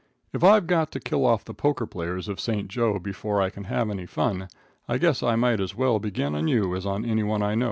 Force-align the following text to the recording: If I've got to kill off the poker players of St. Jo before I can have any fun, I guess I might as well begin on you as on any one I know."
If 0.33 0.43
I've 0.43 0.65
got 0.65 0.91
to 0.93 0.99
kill 0.99 1.27
off 1.27 1.45
the 1.45 1.53
poker 1.53 1.85
players 1.85 2.27
of 2.27 2.39
St. 2.39 2.67
Jo 2.67 2.97
before 2.97 3.39
I 3.39 3.51
can 3.51 3.65
have 3.65 3.91
any 3.91 4.07
fun, 4.07 4.47
I 4.89 4.97
guess 4.97 5.21
I 5.21 5.35
might 5.35 5.59
as 5.59 5.75
well 5.75 5.99
begin 5.99 6.33
on 6.33 6.47
you 6.47 6.75
as 6.75 6.87
on 6.87 7.05
any 7.05 7.21
one 7.21 7.43
I 7.43 7.53
know." 7.53 7.59